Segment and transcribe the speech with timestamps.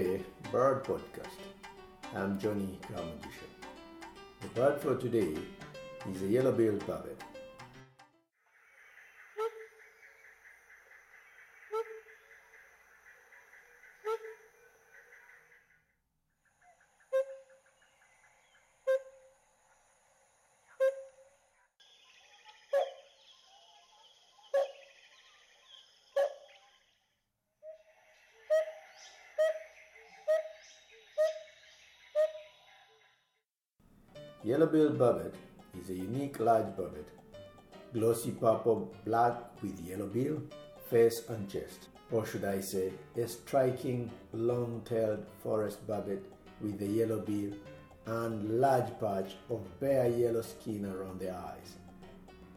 [0.00, 1.40] Bird Podcast.
[2.16, 3.48] I'm Johnny Karamajisha.
[4.40, 5.36] The bird for today
[6.10, 7.20] is a yellow-billed barbet.
[34.42, 35.34] Yellow-billed barbet
[35.78, 37.06] is a unique large barbet,
[37.92, 40.40] glossy purple black with yellow bill,
[40.88, 41.88] face and chest.
[42.10, 46.24] Or should I say, a striking long-tailed forest barbet
[46.62, 47.52] with a yellow bill
[48.06, 51.76] and large patch of bare yellow skin around the eyes,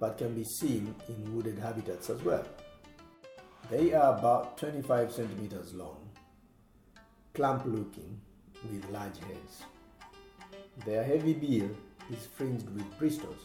[0.00, 2.44] but can be seen in wooded habitats as well.
[3.70, 6.10] They are about 25 centimeters long,
[7.34, 8.20] plump looking,
[8.64, 9.62] with large heads.
[10.84, 11.70] Their heavy bill
[12.10, 13.40] is fringed with bristles.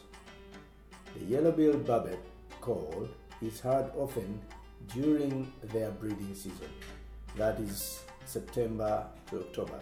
[1.18, 2.20] The yellow-billed barbet
[2.62, 3.08] call
[3.42, 4.40] is heard often
[4.94, 6.70] during their breeding season,
[7.36, 9.80] that is September to October.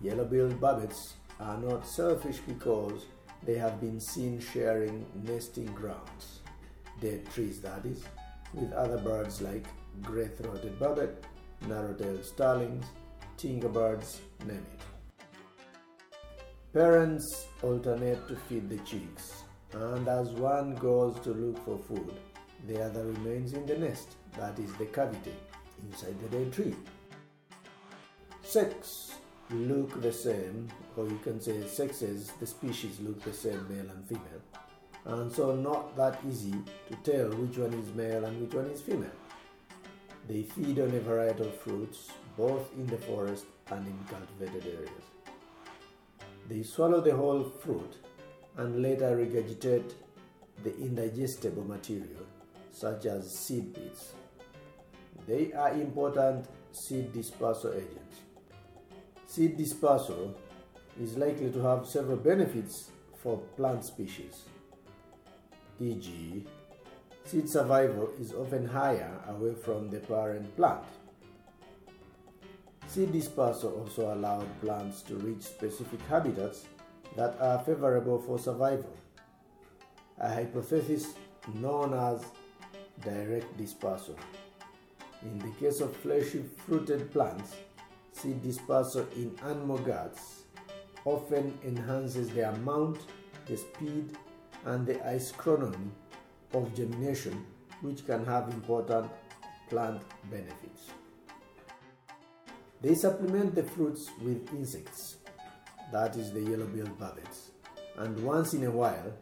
[0.00, 3.06] Yellow-billed barbets are not selfish because
[3.44, 6.40] they have been seen sharing nesting grounds,
[7.00, 8.04] dead trees that is,
[8.52, 9.66] with other birds like
[10.02, 11.24] gray-throated barbet,
[11.66, 12.84] narrow-tailed starlings,
[13.36, 14.87] tinkerbirds, name it.
[16.74, 22.12] Parents alternate to feed the chicks, and as one goes to look for food,
[22.66, 25.32] the other remains in the nest, that is the cavity,
[25.82, 26.76] inside the dead tree.
[28.42, 29.14] Sex
[29.50, 34.06] look the same, or you can say sexes, the species look the same, male and
[34.06, 34.42] female,
[35.06, 36.54] and so not that easy
[36.90, 39.10] to tell which one is male and which one is female.
[40.28, 45.17] They feed on a variety of fruits, both in the forest and in cultivated areas.
[46.48, 47.96] They swallow the whole fruit
[48.56, 49.92] and later regurgitate
[50.64, 52.24] the indigestible material,
[52.72, 54.14] such as seed pits.
[55.26, 58.16] They are important seed dispersal agents.
[59.26, 60.34] Seed dispersal
[60.98, 62.90] is likely to have several benefits
[63.22, 64.44] for plant species.
[65.78, 66.46] E.g.,
[67.24, 70.84] seed survival is often higher away from the parent plant.
[72.88, 76.64] Seed dispersal also allowed plants to reach specific habitats
[77.16, 78.96] that are favorable for survival,
[80.18, 81.12] a hypothesis
[81.54, 82.24] known as
[83.04, 84.16] direct dispersal.
[85.22, 87.56] In the case of fleshy fruited plants,
[88.12, 90.44] seed dispersal in animal guts
[91.04, 93.00] often enhances the amount,
[93.46, 94.16] the speed,
[94.64, 95.90] and the isochronomy
[96.54, 97.44] of germination,
[97.82, 99.10] which can have important
[99.68, 100.00] plant
[100.30, 100.90] benefits.
[102.80, 105.16] They supplement the fruits with insects,
[105.92, 107.50] that is the yellow-billed barbets,
[107.96, 109.12] and once in a while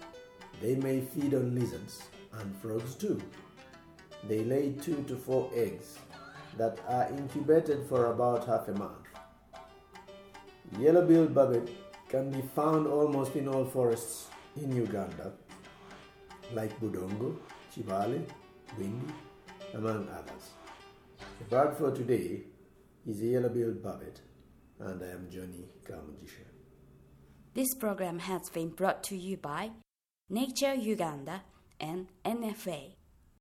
[0.61, 2.03] they may feed on lizards
[2.35, 3.19] and frogs too.
[4.29, 5.99] They lay two to four eggs
[6.59, 9.07] that are incubated for about half a month.
[10.79, 11.71] Yellow-billed barbet
[12.09, 15.33] can be found almost in all forests in Uganda,
[16.53, 17.37] like Budongo,
[17.75, 18.23] Chibale,
[18.77, 19.11] Bwindi,
[19.75, 20.51] among others.
[21.39, 22.43] The bird for today
[23.07, 24.21] is a yellow-billed barbet,
[24.81, 26.45] and I am Johnny Karamujisha.
[27.55, 29.71] This program has been brought to you by
[30.29, 31.43] Nature Uganda
[31.79, 32.96] and NFA.